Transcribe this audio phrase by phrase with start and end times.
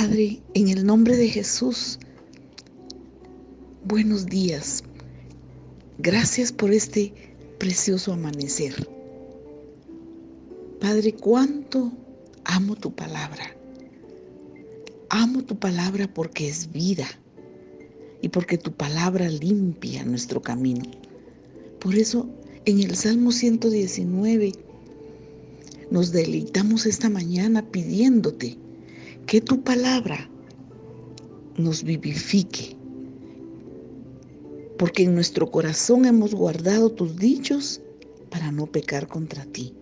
[0.00, 1.98] Padre, en el nombre de Jesús,
[3.84, 4.82] buenos días.
[5.98, 7.12] Gracias por este
[7.58, 8.88] precioso amanecer.
[10.80, 11.92] Padre, cuánto
[12.44, 13.54] amo tu palabra.
[15.10, 17.06] Amo tu palabra porque es vida
[18.22, 20.84] y porque tu palabra limpia nuestro camino.
[21.78, 22.26] Por eso
[22.64, 24.52] en el Salmo 119
[25.90, 28.59] nos deleitamos esta mañana pidiéndote
[29.30, 30.28] que tu palabra
[31.56, 32.76] nos vivifique,
[34.76, 37.80] porque en nuestro corazón hemos guardado tus dichos
[38.28, 39.72] para no pecar contra ti.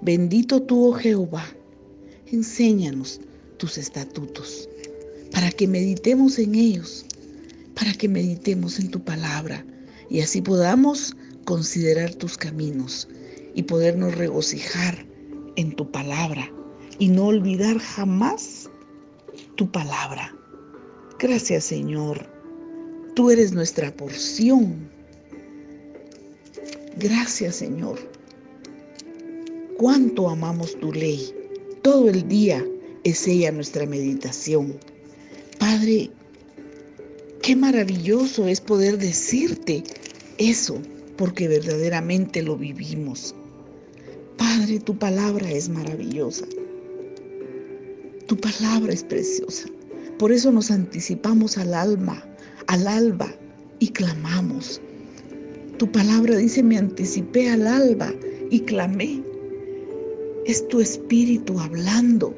[0.00, 1.44] Bendito tú, oh Jehová,
[2.32, 3.20] enséñanos
[3.58, 4.66] tus estatutos,
[5.30, 7.04] para que meditemos en ellos,
[7.74, 9.62] para que meditemos en tu palabra
[10.08, 13.08] y así podamos considerar tus caminos
[13.54, 15.06] y podernos regocijar
[15.56, 16.50] en tu palabra
[16.98, 18.68] y no olvidar jamás
[19.56, 20.34] tu palabra.
[21.18, 22.26] Gracias Señor,
[23.14, 24.88] tú eres nuestra porción.
[26.96, 27.98] Gracias Señor.
[29.76, 31.32] Cuánto amamos tu ley.
[31.82, 32.64] Todo el día
[33.04, 34.74] es ella nuestra meditación.
[35.58, 36.10] Padre,
[37.42, 39.84] qué maravilloso es poder decirte
[40.38, 40.80] eso,
[41.16, 43.34] porque verdaderamente lo vivimos.
[44.36, 46.46] Padre, tu palabra es maravillosa.
[48.28, 49.70] Tu palabra es preciosa.
[50.18, 52.22] Por eso nos anticipamos al alma,
[52.66, 53.34] al alba
[53.78, 54.82] y clamamos.
[55.78, 58.12] Tu palabra dice, me anticipé al alba
[58.50, 59.22] y clamé.
[60.44, 62.34] Es tu espíritu hablando.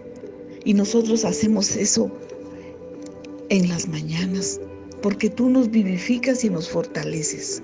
[0.64, 2.08] Y nosotros hacemos eso
[3.48, 4.60] en las mañanas,
[5.02, 7.60] porque tú nos vivificas y nos fortaleces.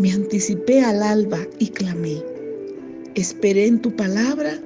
[0.00, 2.24] Me anticipé al alba y clamé.
[3.14, 4.60] Esperé en tu palabra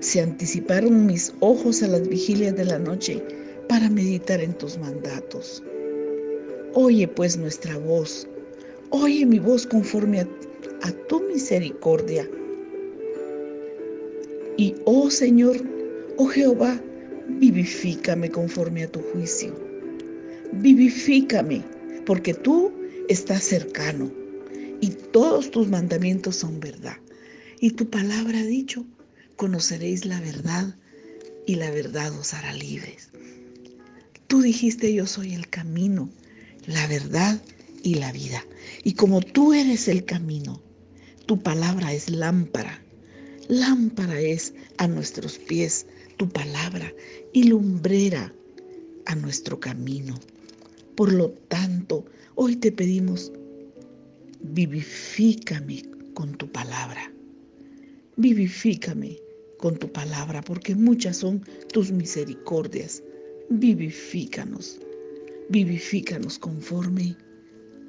[0.00, 3.22] se anticiparon mis ojos a las vigilias de la noche
[3.68, 5.62] para meditar en tus mandatos.
[6.72, 8.26] Oye pues nuestra voz,
[8.90, 10.28] oye mi voz conforme a,
[11.08, 12.28] tu misericordia.
[14.56, 15.56] Y oh Señor,
[16.16, 16.80] oh Jehová,
[17.28, 19.54] vivifícame conforme a tu juicio.
[20.52, 21.62] Vivifícame,
[22.06, 22.72] porque tú
[23.08, 24.10] estás cercano
[24.80, 26.96] y todos tus mandamientos son verdad.
[27.60, 28.84] Y tu palabra ha dicho,
[29.40, 30.76] conoceréis la verdad
[31.46, 33.08] y la verdad os hará libres.
[34.26, 36.10] Tú dijiste, yo soy el camino,
[36.66, 37.40] la verdad
[37.82, 38.44] y la vida.
[38.84, 40.60] Y como tú eres el camino,
[41.24, 42.82] tu palabra es lámpara.
[43.48, 45.86] Lámpara es a nuestros pies
[46.18, 46.92] tu palabra
[47.32, 48.34] y lumbrera
[49.06, 50.20] a nuestro camino.
[50.96, 53.32] Por lo tanto, hoy te pedimos,
[54.42, 57.10] vivifícame con tu palabra.
[58.18, 59.29] Vivifícame
[59.60, 63.02] con tu palabra, porque muchas son tus misericordias.
[63.50, 64.80] Vivifícanos,
[65.50, 67.14] vivifícanos conforme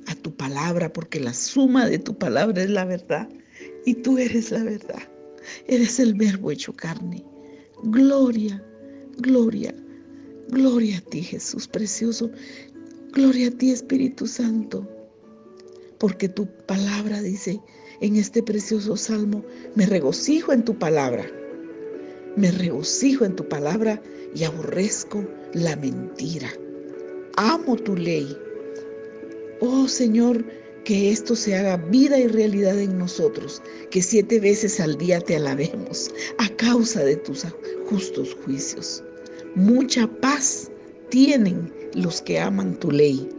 [0.08, 3.30] a tu palabra, porque la suma de tu palabra es la verdad
[3.86, 5.02] y tú eres la verdad.
[5.68, 7.24] Eres el verbo hecho carne.
[7.84, 8.62] Gloria,
[9.18, 9.74] gloria,
[10.50, 12.30] gloria a ti Jesús precioso.
[13.14, 14.88] Gloria a ti Espíritu Santo,
[16.00, 17.59] porque tu palabra dice
[18.02, 19.44] en este precioso salmo,
[19.76, 21.26] me regocijo en tu palabra
[22.41, 24.02] me regocijo en tu palabra
[24.34, 26.50] y aborrezco la mentira.
[27.38, 28.35] Amo tu ley.
[29.59, 30.44] Oh Señor,
[30.84, 35.35] que esto se haga vida y realidad en nosotros, que siete veces al día te
[35.35, 36.09] alabemos
[36.40, 37.46] a causa de tus
[37.88, 39.03] justos juicios.
[39.53, 40.72] Mucha paz
[41.09, 43.29] tienen los que aman tu ley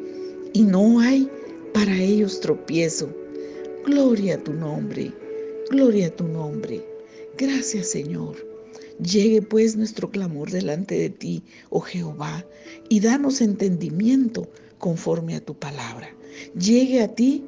[0.52, 1.28] y no hay
[1.74, 3.12] para ellos tropiezo.
[3.84, 5.12] Gloria a tu nombre,
[5.70, 6.86] gloria a tu nombre.
[7.36, 8.51] Gracias Señor.
[8.98, 12.44] Llegue pues nuestro clamor delante de ti, oh Jehová,
[12.88, 16.08] y danos entendimiento conforme a tu palabra.
[16.58, 17.44] Llegue a ti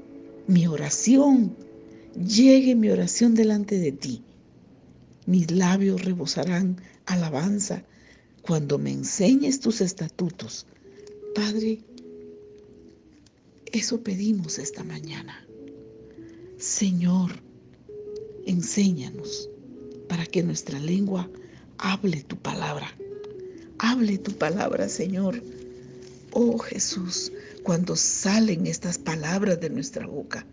[0.46, 1.54] mi oración,
[2.14, 4.22] llegue mi oración delante de ti.
[5.26, 7.82] Mis labios rebosarán alabanza
[8.42, 10.66] cuando me enseñes tus estatutos.
[11.34, 11.80] Padre,
[13.72, 15.46] eso pedimos esta mañana.
[16.58, 17.32] Señor,
[18.46, 19.48] enséñanos
[20.08, 21.28] para que nuestra lengua
[21.78, 22.86] hable tu palabra.
[23.78, 25.42] Hable tu palabra, Señor.
[26.32, 27.32] Oh Jesús,
[27.62, 30.46] cuando salen estas palabras de nuestra boca,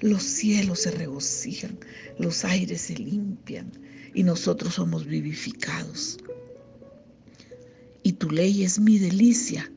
[0.00, 1.78] los cielos se regocijan,
[2.18, 3.70] los aires se limpian
[4.14, 6.18] y nosotros somos vivificados.
[8.02, 9.70] Y tu ley es mi delicia.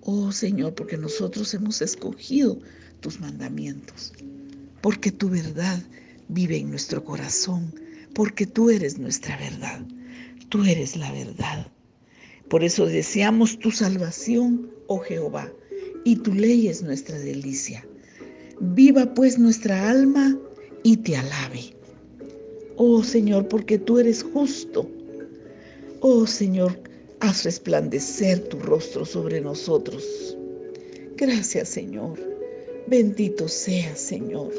[0.00, 2.58] Oh Señor, porque nosotros hemos escogido
[3.00, 4.12] tus mandamientos,
[4.80, 5.82] porque tu verdad
[6.28, 7.74] vive en nuestro corazón
[8.14, 9.80] porque tú eres nuestra verdad.
[10.48, 11.66] Tú eres la verdad.
[12.48, 15.50] Por eso deseamos tu salvación, oh Jehová,
[16.04, 17.86] y tu ley es nuestra delicia.
[18.60, 20.38] Viva pues nuestra alma
[20.82, 21.74] y te alabe.
[22.76, 24.88] Oh Señor, porque tú eres justo.
[26.00, 26.78] Oh Señor,
[27.20, 30.36] haz resplandecer tu rostro sobre nosotros.
[31.16, 32.18] Gracias Señor.
[32.86, 34.52] Bendito sea Señor.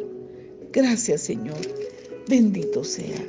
[0.74, 1.62] Gracias Señor.
[2.28, 3.24] Bendito sea.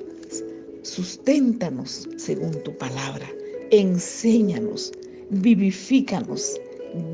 [0.87, 3.29] Susténtanos según tu palabra.
[3.73, 4.93] Enséñanos,
[5.31, 6.61] vivifícanos,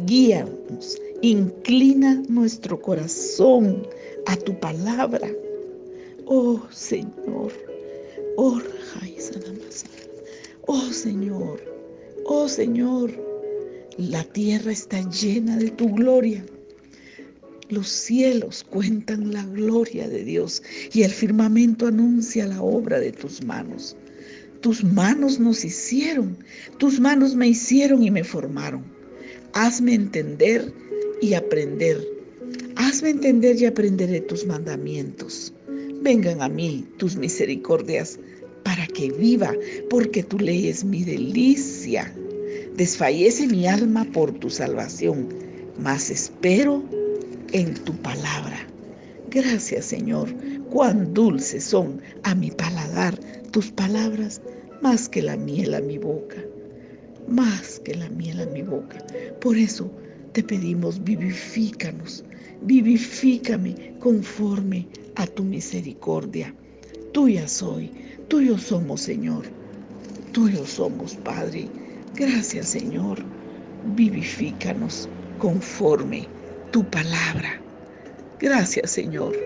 [0.05, 3.89] guíanos, inclina nuestro corazón
[4.27, 5.27] a tu palabra.
[6.27, 7.51] Oh Señor,
[8.37, 8.61] oh
[10.67, 11.59] Oh Señor,
[12.27, 13.11] oh Señor,
[13.97, 16.45] la tierra está llena de tu gloria.
[17.69, 20.63] Los cielos cuentan la gloria de Dios
[20.93, 23.97] y el firmamento anuncia la obra de tus manos.
[24.61, 26.37] Tus manos nos hicieron,
[26.79, 28.85] tus manos me hicieron y me formaron.
[29.55, 30.73] Hazme entender
[31.21, 32.07] y aprender.
[32.77, 35.53] Hazme entender y aprenderé tus mandamientos.
[36.03, 38.19] Vengan a mí tus misericordias
[38.65, 39.55] para que viva,
[39.89, 42.13] porque tu ley es mi delicia.
[42.77, 45.29] Desfallece mi alma por tu salvación,
[45.79, 46.83] mas espero
[47.53, 48.59] en tu palabra.
[49.29, 50.35] Gracias Señor,
[50.71, 53.19] cuán dulces son a mi paladar
[53.53, 54.43] tus palabras,
[54.83, 56.45] más que la miel a mi boca,
[57.27, 59.05] más que la miel a mi boca.
[59.41, 59.91] Por eso
[60.33, 62.25] te pedimos, vivifícanos,
[62.63, 66.55] vivifícame conforme a tu misericordia.
[67.13, 67.93] Tuya soy,
[68.29, 69.47] tuyo somos, Señor.
[70.33, 71.73] Tuyo somos, Padre.
[72.15, 73.27] Gracias, Señor.
[73.83, 76.33] Vivifícanos conforme
[76.73, 77.61] tu palabra.
[78.41, 79.37] Gracias, Señor.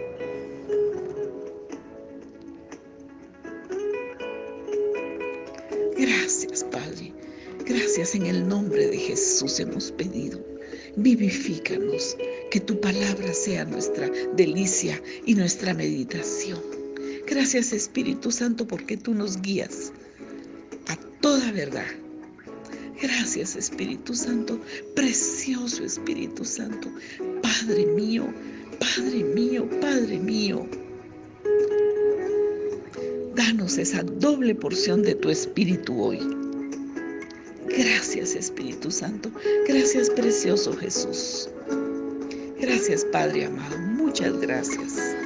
[5.98, 7.12] Gracias, Padre.
[7.66, 10.40] Gracias en el nombre de Jesús hemos pedido.
[10.96, 12.16] Vivifícanos,
[12.50, 16.60] que tu palabra sea nuestra delicia y nuestra meditación.
[17.26, 19.92] Gracias Espíritu Santo porque tú nos guías
[20.86, 22.05] a toda verdad.
[23.00, 24.58] Gracias Espíritu Santo,
[24.94, 26.88] precioso Espíritu Santo,
[27.42, 28.26] Padre mío,
[28.78, 30.66] Padre mío, Padre mío.
[33.34, 36.20] Danos esa doble porción de tu Espíritu hoy.
[37.66, 39.30] Gracias Espíritu Santo,
[39.68, 41.50] gracias precioso Jesús.
[42.58, 45.25] Gracias Padre amado, muchas gracias.